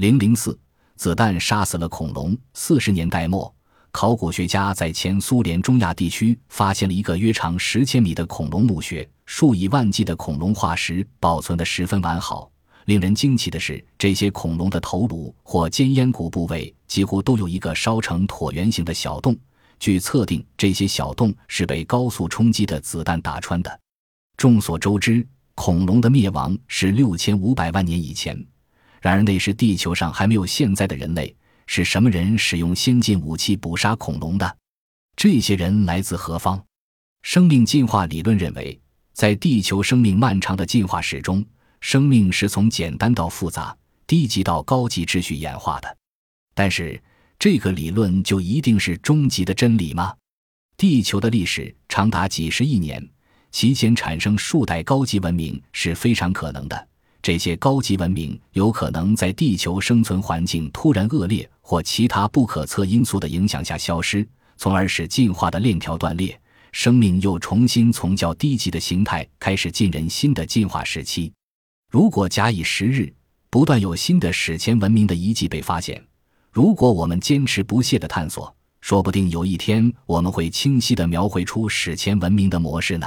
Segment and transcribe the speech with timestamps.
[0.00, 0.58] 零零四，
[0.96, 2.34] 子弹杀死了恐龙。
[2.54, 3.54] 四十年代末，
[3.90, 12.50] 考古学家在前苏联中亚地区发现了一个约长十千米的恐龙墓穴，数以万计的恐龙化石保存得十分完好。
[12.86, 19.36] 令人惊奇的是，这些恐龙的头颅或尖咽骨部位几乎都有一个烧成椭圆形的小洞。
[19.78, 23.80] 据测定，这些小洞是被高速冲击的子弹打穿的。
[24.38, 28.42] 众所周知，恐龙的灭亡是六千五百万年以前。
[29.00, 31.34] 然而，那时地球上还没有现在的人类。
[31.72, 34.56] 是什么人使用先进武器捕杀恐龙的？
[35.14, 36.60] 这些人来自何方？
[37.22, 38.76] 生命进化理论认为，
[39.12, 41.44] 在地球生命漫长的进化史中，
[41.80, 45.96] 生命是从简单到复杂、低级到高级秩序演化的。
[46.54, 47.00] 但是，
[47.38, 50.12] 这个理论就一定是终极的真理吗？
[50.76, 53.08] 地球的历史长达几十亿年，
[53.52, 56.88] 其间产生数代高级文明是非常可能的。
[57.22, 66.38] 这些高级文明有可能在地球生存环境突然恶劣或其他不可测因素的影响下消失，从而使进化的链条断裂，
[66.72, 71.30] 生命又重新从较低级的形态开始进入新的进化时期。
[71.90, 73.12] 如果假以时日，
[73.50, 76.02] 不断有新的史前文明的遗迹被发现。
[76.50, 83.06] 如果我们坚持不懈地探索，说不定有一天我们会清晰地描绘出史前文明的模式呢。